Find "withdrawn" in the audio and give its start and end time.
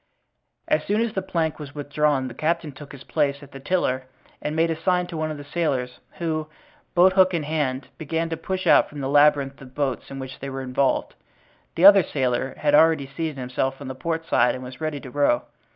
1.75-2.27